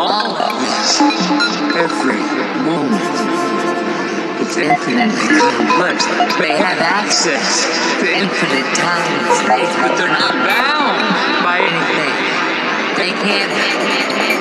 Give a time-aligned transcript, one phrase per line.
[0.00, 0.96] always,
[1.76, 2.24] every
[2.64, 3.04] moment.
[4.40, 6.06] It's infinitely complex.
[6.40, 7.68] They have access
[8.00, 11.04] to infinite time and space, but they're not bound
[11.44, 12.16] by anything.
[12.96, 13.52] They can't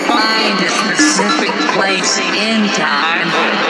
[0.08, 3.69] find a specific place in time